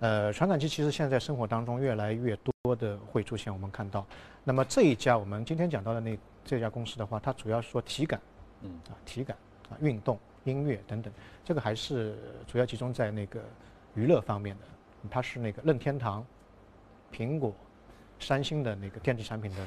[0.00, 4.04] 呃，传感器其实现在生活当中越来越多的会出现，我们看到。
[4.42, 8.20] 那么这一家我们今天讲到的那这家公司的话，它主要说体感，
[8.62, 9.36] 嗯啊体感
[9.68, 11.12] 啊运动、音乐等等，
[11.44, 13.40] 这个还是主要集中在那个
[13.94, 14.64] 娱乐方面的。
[15.10, 16.24] 它是那个任天堂、
[17.12, 17.54] 苹果、
[18.18, 19.66] 三星的那个电子产品的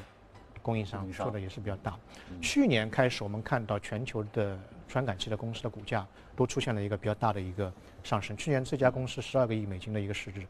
[0.61, 1.97] 供应商做的也是比较大。
[2.31, 6.05] 嗯去年开始，我们看到全球的传感器的公司的股价
[6.35, 7.71] 都出现了一个比较大的一个
[8.03, 8.35] 上升。
[8.35, 10.45] 去年这家公司十二个亿美金的一个市值，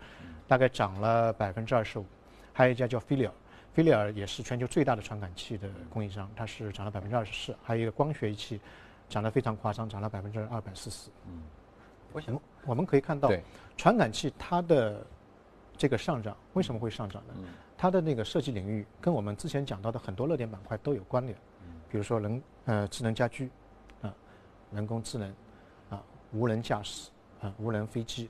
[0.47, 2.05] 大概涨了百分之二十五。
[2.53, 3.31] 还有一家叫菲利尔，
[3.73, 7.53] 菲利尔也是全球最大的传感器的供应商，它是涨了百分之二十四。
[7.61, 8.61] 还有一个光学仪器，
[9.09, 11.09] 涨得非常夸张，涨了百分之二百四十。
[11.27, 11.43] 嗯
[12.13, 13.29] 我想我们可以看到，
[13.75, 15.05] 传感器它的
[15.77, 17.33] 这个上涨为什么会上涨呢？
[17.37, 17.45] 嗯。
[17.77, 21.37] 它的那个设计领域跟我们之前讲到的很多热点板块都有关联，
[21.89, 23.49] 比如说人呃智能家居，
[24.01, 24.15] 啊、
[24.71, 25.29] 人工智能，
[25.89, 27.11] 啊、无人驾驶，
[27.41, 28.29] 啊、无人飞机，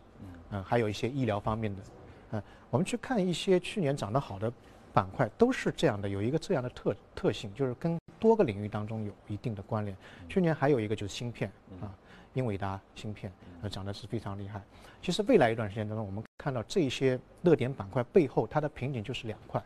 [0.49, 4.51] 嗯、还有一些医疗方面的，啊、我们去看一些去年涨得好的
[4.91, 9.95] 板块，都是这样的，有一个这样的特特性，就是跟多个领域当中有一定的关联。
[10.27, 11.93] 去年还有一个就是芯片啊，
[12.33, 13.31] 英伟达芯片，
[13.61, 14.59] 呃，涨得是非常厉害。
[15.03, 19.59] 其实未来一段时间当中，我们看到这些热点板块背后，它的瓶颈就是两块，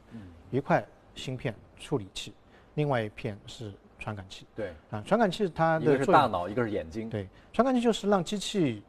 [0.50, 0.82] 一块
[1.13, 2.34] 芯片处理器，
[2.76, 4.48] 另外一片是传感器。
[4.56, 5.04] 对，啊。
[5.06, 7.10] 传感器它的一个是大脑，一个是眼睛。
[7.10, 8.82] 对，传感器就是让机器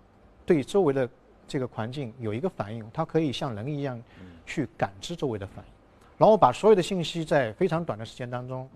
[0.47, 1.11] 对周围的
[1.49, 4.01] 这个环境有一个反应，它可以像人一样
[4.47, 5.73] 去感知周围的反应，
[6.17, 8.71] 然后把所有的信息在非常短的时间当中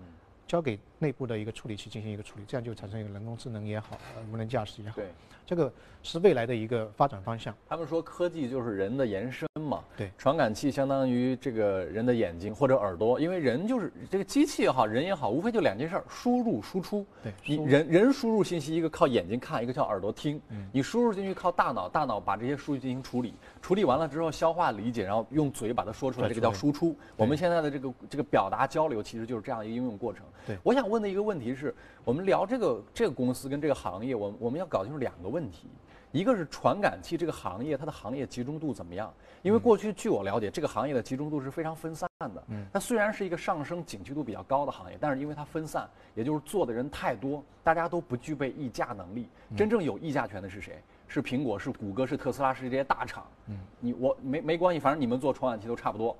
[0.45, 5.05] 交给内部的一个处理器进行一个处理，这样就产生一个人工智能也好，呃无人驾驶也好，对，
[5.45, 7.55] 这个是未来的一个发展方向。
[7.69, 17.05] 他们说科技就是人的延伸嘛，对传感器相当于这个人的眼睛或者耳朵，因为人就是这个机器也好，人也好，无非就两件事儿：输入、输出。
[17.21, 20.41] 对你人人输入信息，一个靠眼睛看，一个靠耳朵听。
[20.49, 26.97] 嗯你输入进去靠大脑，大脑把这些数据进行处理，处理完了之后消化理解，然后用嘴把它说出来，这个叫输出。
[27.15, 30.25] 我们现在的这个这个表达交流，其实就是这样一个应用过程。
[30.47, 35.67] 对我想问的一个问题是，我们聊这个这个公司跟这个行业，我们我们要搞清楚两个问题。
[36.11, 39.13] 一个是传感器这个行业，它的行业集中度怎么样？
[39.41, 42.41] 因为过去据我了解，这个行业的集中度是非常分散的。
[42.47, 49.27] 嗯，它虽然是一个上升景气度比较高的行业，但是因为它分散，也就是做的人太多，大家都不具备议价能力。
[49.57, 50.81] 真正有议价权的是谁？
[51.07, 53.27] 是苹果，是谷歌，是特斯拉，是这些大厂。
[53.47, 56.15] 嗯，你我没没关系，反正你们做传感器都差不多。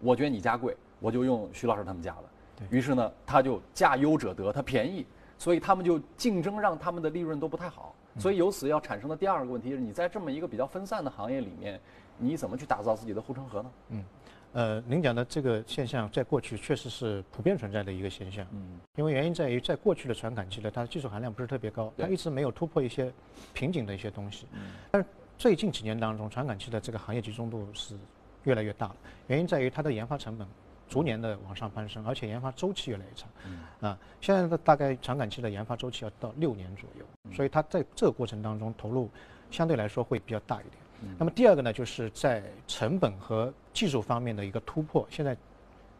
[0.00, 2.24] 我觉得你家贵，我就用徐老师他们家的。
[2.70, 5.06] 于是呢，他就价优者得，它便宜，
[5.38, 7.94] 所以他们就竞争，让他们的利润都不太好。
[8.18, 11.78] 所以由此要产生的第二个问题是，你在这么一个比较分散的行业里面，
[12.16, 13.70] 你怎么去打造自己的护城河呢？
[13.90, 14.04] 嗯
[14.52, 18.46] 呃，您讲的这个现象，在过去确实是普遍存在的一个现象。
[18.52, 23.12] 嗯，因为原因在于，在过去的传感器呢，它的技术含量不是特别高，它一直没有突破一些
[23.52, 24.46] 瓶颈的一些东西。
[24.52, 27.98] 嗯，但是最近几年当中，传感器的这个行业集中度是
[28.44, 28.96] 越来越大了。
[29.26, 30.48] 原因在于它的研发成本
[30.88, 33.28] 逐年的往上攀升，而且研发周期越来越长。
[33.44, 39.10] 嗯，啊，现在的大概传感器的研发周期要到六年左右，所以它在这个过程当中投入
[39.50, 40.74] 相对来说会比较大一点。
[41.18, 45.36] 那么第二个呢，就是在成本和技术方面的一个突破，现在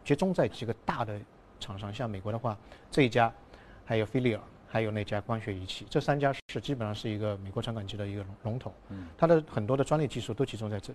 [0.03, 1.19] 集中在几个大的
[1.59, 2.57] 厂商，像美国的话，
[2.89, 3.31] 这一家，
[3.85, 8.73] 还有菲利尔，还有那家光学仪器，这三家是基本上是一个美国传感器的一个龙龙头，
[9.15, 10.91] 它的很多的专利技术都集中在这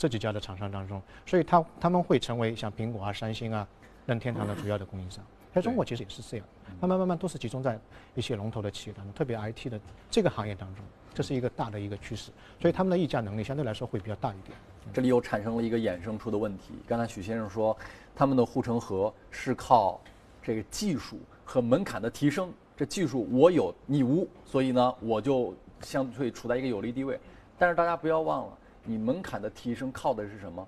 [0.00, 3.66] 这几家的厂商当中，所以他他们会成为像苹果啊、三星啊、
[4.06, 5.24] 任天堂的主要的供应商。
[5.52, 6.46] 在中国其实也是这样，
[6.78, 7.76] 慢慢慢慢都是集中在
[8.14, 12.30] 一些龙头的企业当中，特别 IT 的这个行业当中，这是一个大的一个趋势，
[12.60, 14.56] 所以他们的议价能力相对来说会比较大一点。
[14.92, 16.74] 这里又产生了一个衍生出的问题。
[16.86, 17.76] 刚才许先生说，
[18.14, 20.00] 他们的护城河是靠
[20.40, 27.18] 这个技术和门槛的提升，这技术我有你无，所以呢，我就相对处在一个有利地位。
[27.58, 30.66] 但是大家不要忘了，你门槛的提升靠的是什么？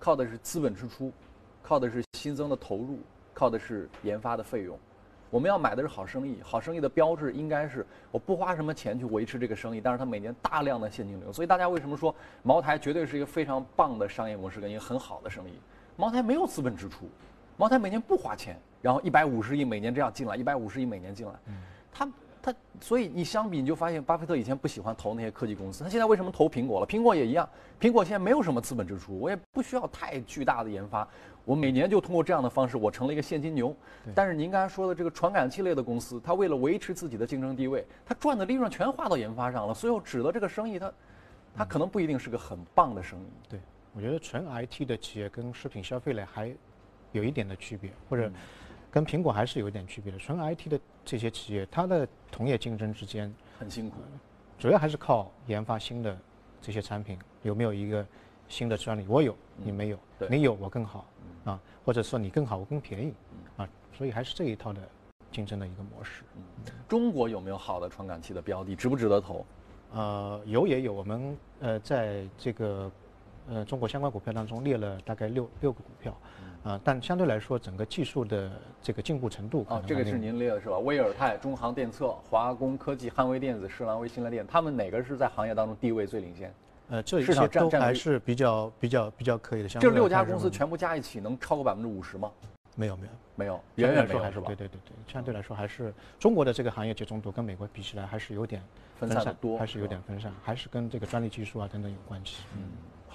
[0.00, 1.12] 靠的是资本支出，
[1.62, 2.98] 靠的是新增的投入，
[3.32, 4.76] 靠的是研发的费用。
[5.30, 11.32] 我们要买的是好生意，好生意的标志应该是我不花什么钱去维持这个生意，但是它每年大量的现金流。
[11.32, 15.52] 所以大家为什么说茅台绝对是一个非常棒的商业模式跟一个很好的生意？
[15.96, 17.08] 茅台没有资本支出，
[17.56, 21.32] 茅台每年不花钱，然后一百五十亿每年这样进来，一百五十亿每年进来，
[21.92, 22.08] 他。
[22.44, 26.86] 他所以你相比你就发现，巴菲特以前不喜欢投那些科技公司，他现在为什么投苹果了？
[26.86, 27.48] 苹果也一样，
[27.80, 31.08] 苹果现在没有什么资本支出，我也不需要太巨大的研发，
[31.46, 33.74] 我每年就通过这样的方式，我成了一个现金牛。
[34.14, 40.92] 但是您刚才说的这个传感器类的公司，它为了维持自己的竞争地位，它赚的利润全花到研发上了，所以我指的这个生意，它
[41.56, 43.26] 它可能不一定是个很棒的生意。
[43.48, 43.58] 对，
[43.94, 46.54] 我觉得纯 IT 的企业跟食品消费类还
[47.12, 48.30] 有一点的区别，或者。
[48.94, 50.18] 跟苹果还是有一点区别的。
[50.20, 53.96] 纯 IT 的这些企业，它的同业竞争之间很辛苦，
[54.56, 56.16] 主要还是靠研发新的
[56.62, 58.06] 这些产品，有没有一个
[58.46, 59.04] 新的专利？
[59.08, 59.96] 我有，你没有；
[60.30, 61.04] 你有，我更好
[61.44, 63.12] 啊，或者说你更好，我更便宜
[63.56, 63.68] 啊。
[63.98, 64.80] 所以还是这一套的
[65.32, 66.22] 竞争的一个模式。
[66.88, 68.76] 中国有没有好的传感器的标的？
[68.76, 69.44] 值不值得投？
[69.92, 70.92] 呃，有也有。
[70.92, 72.88] 我们呃在这个
[73.48, 76.16] 呃中国相关股票当中列了大概六六个股票。
[76.64, 78.50] 啊，但相对来说，整个技术的
[78.82, 80.78] 这个进步程度啊，这个是您列的是吧？
[80.78, 86.52] 威尔泰、中航电测、华工科技、汉威电子、士兰威、新来电，他们哪个是在行业当中地位最领先？
[86.88, 89.68] 呃，这一些都还是比较比较比较可以的。
[89.68, 92.32] 这六家公司全部加一起能超过百分之五十吗？
[92.76, 94.46] 没有没有没有，远远说还是吧？
[94.46, 98.62] 对对对对，相对来说还是中国的这个行业集中度跟美国比起来还是有点
[98.98, 102.42] 分散多，还是有点分散，还是跟这个专利技术啊等等有关系。
[102.56, 102.62] 嗯。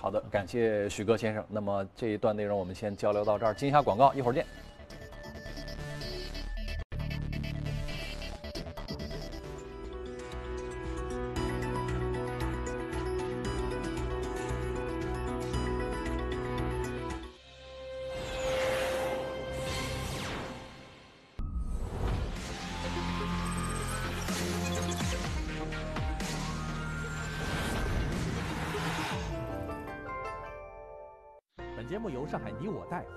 [0.02, 1.44] 好的，感谢许哥先生。
[1.50, 4.46] 那么这一段内容我们先交流到这儿，进一下广告，一会儿见。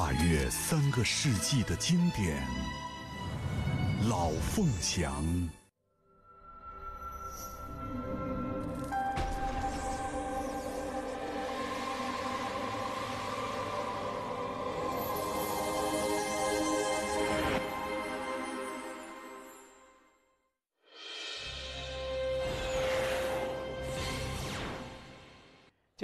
[0.00, 2.42] 跨越三个世纪的经典，
[4.08, 5.22] 《老凤祥》。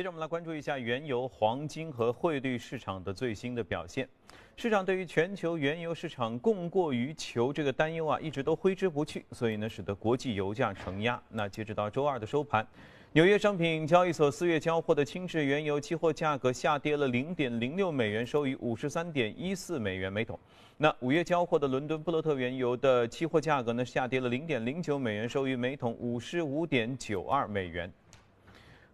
[0.06, 4.08] 着我们来关注一下原油、黄金和汇率市场的最新的表现。
[4.56, 11.20] 市场对于全球原油市场供过于求这个担忧啊，一直都挥之不去，所以呢，使得国际油价承压。
[11.28, 12.64] 那截止到周二的收盘，
[13.14, 20.38] 纽约商品交易所四月交货的轻质原油期货价格下跌了零点零六美元，收于五十三点一四美元每桶。
[20.76, 27.92] 那五月交货的伦敦布洛特原油的期货价格呢，下跌了零点零九美元，收于每桶五十五点九二美元。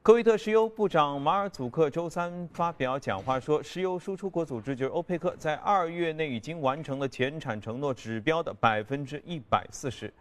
[0.03, 10.13] 科威特石油部长马尔祖克周三发表讲话说，石油输出国组织就是欧佩克，在二月内已经完成了减产承诺指标的百分之一百四十。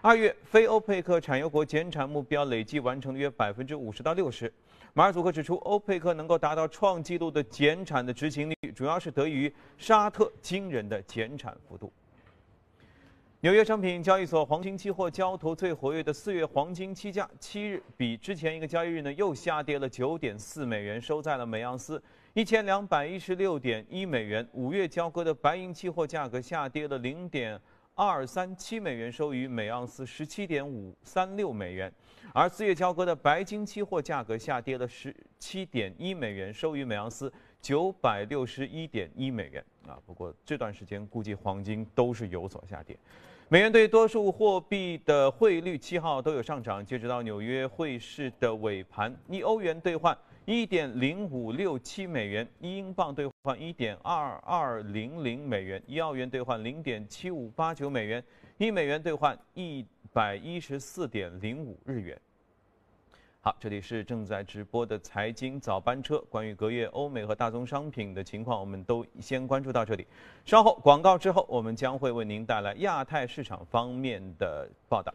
[0.00, 4.52] 二月非欧佩克产油国减产目标累计完成约百分之五十到六十。
[4.94, 11.92] 马尔祖克指出，欧佩克能够达到创纪录的减产的执行率，主要是得益于沙特惊人的减产幅度。
[13.42, 22.02] 纽约商品交易所黄金期货交投最活跃的四月黄金期价，七日比之前一个交易日呢又下跌了九点四美元，收在了每盎司
[22.34, 24.46] 一千两百一十六点一美元。
[24.52, 27.58] 五月交割的白银期货价格下跌了零点
[27.94, 31.90] 二三七美元，收于每盎司十七点五三六美元。
[32.34, 37.32] 而四月交割的白金期货价格下跌了十七点一美元，收于每盎司
[37.62, 39.64] 九百六十一点一美元。
[39.88, 42.94] 啊，不过这段时间估计黄金都是有所下跌。
[43.52, 46.86] 美元对多数货币的汇率七号都有上涨。
[46.86, 58.22] 截止到纽约汇市的尾盘，一欧元兑换一点零五六七美元，一英镑兑换一点二二零零美元，一澳元兑换零点七五八九美元，
[58.56, 62.16] 一美元兑换一百一十四点零五日元。
[63.42, 66.18] 好，这里是正在直播的财经早班车。
[66.28, 70.06] 关于隔夜欧美和大宗商品的情况，我们都先关注到这里。
[70.44, 75.08] 稍后广告之后，我们将会为您带来亚太市场方面的报道。